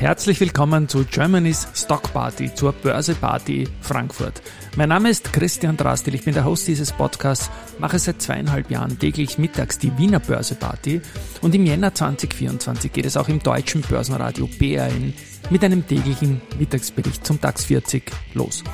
[0.00, 4.42] herzlich willkommen zu Germany's Stock Party, zur Börseparty Frankfurt.
[4.76, 8.98] Mein Name ist Christian Drastil, ich bin der Host dieses Podcasts, mache seit zweieinhalb Jahren
[8.98, 11.00] täglich mittags die Wiener Börseparty
[11.42, 15.14] und im Jänner 2024 geht es auch im deutschen Börsenradio BRN
[15.50, 18.64] mit einem täglichen Mittagsbericht zum DAX 40 los.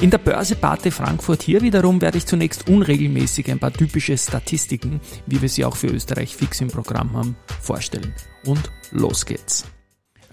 [0.00, 5.40] In der Börseparty Frankfurt hier wiederum werde ich zunächst unregelmäßig ein paar typische Statistiken, wie
[5.40, 8.12] wir sie auch für Österreich fix im Programm haben, vorstellen.
[8.44, 9.64] Und los geht's.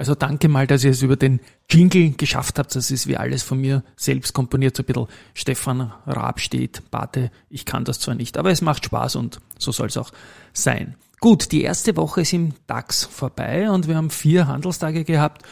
[0.01, 2.73] Also danke mal, dass ihr es über den Jingle geschafft habt.
[2.75, 4.75] Das ist wie alles von mir selbst komponiert.
[4.75, 8.83] So ein bisschen Stefan Raab steht, Bate, ich kann das zwar nicht, aber es macht
[8.83, 10.11] Spaß und so soll es auch
[10.53, 10.95] sein.
[11.19, 15.43] Gut, die erste Woche ist im DAX vorbei und wir haben vier Handelstage gehabt.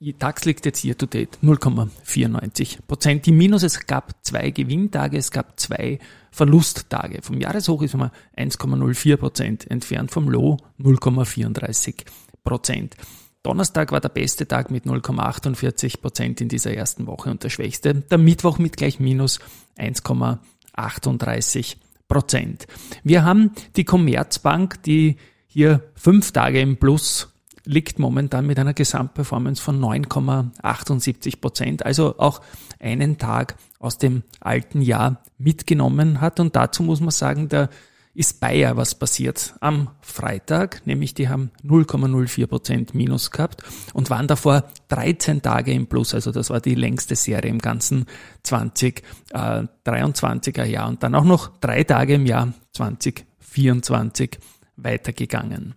[0.00, 3.24] DAX liegt jetzt hier to date 0,94 Prozent.
[3.24, 5.98] Die Minus, es gab zwei Gewinntage, es gab zwei
[6.30, 7.22] Verlusttage.
[7.22, 12.04] Vom Jahreshoch ist man 1,04 Prozent entfernt, vom Low 0,34
[12.44, 12.96] Prozent.
[13.42, 17.94] Donnerstag war der beste Tag mit 0,48 Prozent in dieser ersten Woche und der schwächste.
[17.94, 19.40] Der Mittwoch mit gleich minus
[19.78, 21.76] 1,38
[22.06, 22.66] Prozent.
[23.02, 27.28] Wir haben die Commerzbank, die hier fünf Tage im Plus
[27.64, 32.40] liegt momentan mit einer Gesamtperformance von 9,78 Prozent, also auch
[32.80, 36.40] einen Tag aus dem alten Jahr mitgenommen hat.
[36.40, 37.70] Und dazu muss man sagen, der
[38.14, 39.54] ist Bayer was passiert.
[39.60, 43.62] Am Freitag, nämlich die haben 0,04 Prozent Minus gehabt
[43.94, 48.04] und waren davor 13 Tage im Plus, also das war die längste Serie im ganzen
[48.44, 50.88] 2023er Jahr.
[50.88, 54.38] Und dann auch noch drei Tage im Jahr 2024
[54.76, 55.74] weitergegangen.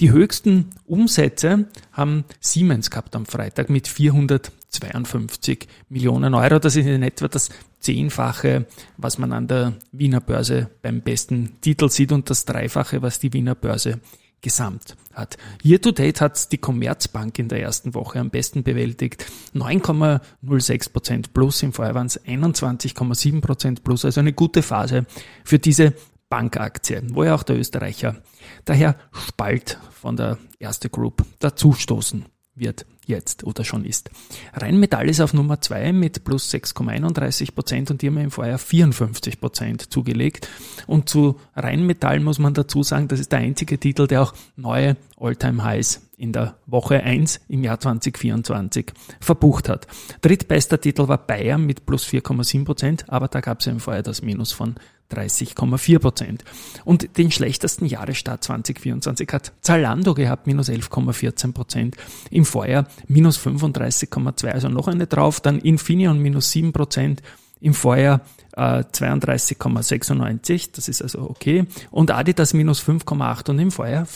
[0.00, 6.60] Die höchsten Umsätze haben Siemens gehabt am Freitag mit 452 Millionen Euro.
[6.60, 7.48] Das ist in etwa das
[7.80, 13.18] Zehnfache, was man an der Wiener Börse beim besten Titel sieht und das Dreifache, was
[13.18, 13.98] die Wiener Börse
[14.40, 15.36] gesamt hat.
[15.64, 19.26] Year to date hat die Commerzbank in der ersten Woche am besten bewältigt.
[19.56, 25.06] 9,06 Prozent plus, im Vorjahr waren es 21,7 Prozent plus, also eine gute Phase
[25.42, 25.94] für diese
[26.28, 28.16] Bankaktie, wo ja auch der Österreicher
[28.64, 34.10] daher Spalt von der Erste Group dazustoßen wird jetzt oder schon ist.
[34.52, 39.40] Rheinmetall ist auf Nummer 2 mit plus 6,31 Prozent und die haben im Vorjahr 54
[39.40, 40.48] Prozent zugelegt.
[40.86, 44.96] Und zu Rheinmetall muss man dazu sagen, das ist der einzige Titel, der auch neue
[45.18, 49.86] Alltime highs in der Woche 1 im Jahr 2024 verbucht hat.
[50.20, 54.20] Drittbester Titel war Bayern mit plus 4,7 Prozent, aber da gab es im Vorjahr das
[54.22, 54.74] Minus von
[55.10, 56.44] 30,4 Prozent.
[56.84, 61.96] Und den schlechtesten Jahresstart 2024 hat Zalando gehabt, minus 11,14 Prozent.
[62.30, 65.40] Im Vorjahr minus 35,2, also noch eine drauf.
[65.40, 67.22] Dann Infineon minus 7 Prozent.
[67.60, 68.20] Im Vorjahr
[68.52, 71.66] äh, 32,96, das ist also okay.
[71.90, 74.06] Und Adidas minus 5,8 und im Vorjahr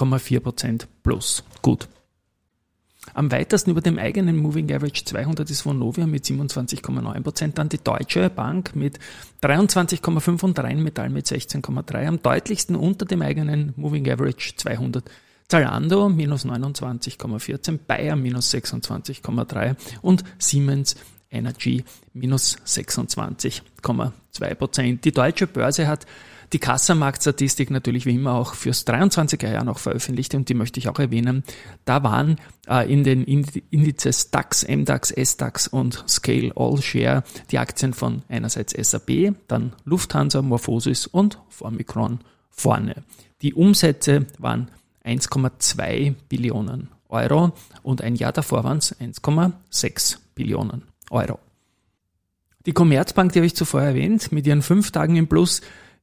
[0.00, 1.44] 44,4 Prozent plus.
[1.62, 1.88] Gut.
[3.14, 8.28] Am weitesten über dem eigenen Moving Average 200 ist Vonovia mit 27,9%, dann die Deutsche
[8.30, 8.98] Bank mit
[9.42, 12.06] 23,5 und Rheinmetall mit 16,3.
[12.06, 15.10] Am deutlichsten unter dem eigenen Moving Average 200
[15.48, 20.94] Zalando minus 29,14, Bayer minus 26,3 und Siemens
[21.30, 25.04] Energy minus 26,2 Prozent.
[25.04, 26.06] Die deutsche Börse hat
[26.52, 30.88] die Kassamarktstatistik natürlich wie immer auch fürs 23er Jahr noch veröffentlicht und die möchte ich
[30.88, 31.44] auch erwähnen.
[31.84, 32.36] Da waren
[32.68, 38.72] äh, in den Indizes DAX, MDAX, SDAX und Scale All Share die Aktien von einerseits
[38.72, 43.04] SAP, dann Lufthansa, Morphosis und Formicron vorne.
[43.42, 44.70] Die Umsätze waren
[45.04, 47.52] 1,2 Billionen Euro
[47.82, 51.38] und ein Jahr davor waren es 1,6 Billionen Euro.
[52.66, 55.62] Die Commerzbank, die habe ich zuvor erwähnt, mit ihren fünf Tagen im Plus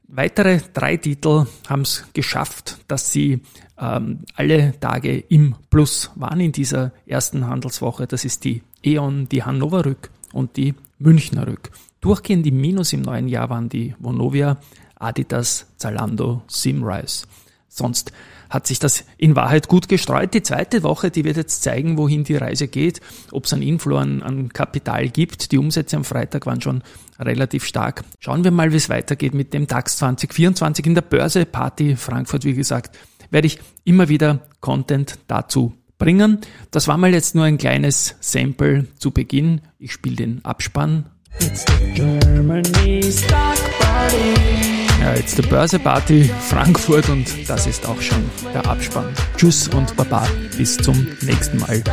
[0.09, 3.41] Weitere drei Titel haben es geschafft, dass sie
[3.78, 8.07] ähm, alle Tage im Plus waren in dieser ersten Handelswoche.
[8.07, 11.71] Das ist die E.ON, die Hannover Rück und die Münchner Rück.
[12.00, 14.57] Durchgehend im Minus im neuen Jahr waren die Vonovia,
[14.95, 17.27] Adidas, Zalando, Simrise.
[17.69, 18.12] Sonst
[18.50, 20.34] hat sich das in Wahrheit gut gestreut.
[20.34, 23.98] Die zweite Woche, die wird jetzt zeigen, wohin die Reise geht, ob es ein Inflow
[23.98, 25.52] an, an Kapital gibt.
[25.52, 26.84] Die Umsätze am Freitag waren schon
[27.19, 28.04] relativ stark.
[28.19, 32.46] Schauen wir mal, wie es weitergeht mit dem DAX 2024 in der Börse Party Frankfurt.
[32.46, 32.98] Wie gesagt,
[33.31, 36.40] werde ich immer wieder Content dazu bringen.
[36.72, 39.62] Das war mal jetzt nur ein kleines Sample zu Beginn.
[39.80, 41.06] Ich spiele den Abspann.
[41.40, 44.76] It's Germany's Stock Party.
[45.01, 49.05] Ja, jetzt der Börseparty Frankfurt und das ist auch schon der Abspann.
[49.38, 50.27] Tschüss und Baba,
[50.57, 51.83] bis zum nächsten Mal.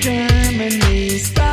[0.00, 1.20] Germany.
[1.20, 1.49] Stop.